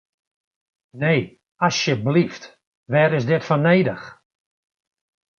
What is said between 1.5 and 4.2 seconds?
asjeblyft, wêr is dit foar nedich?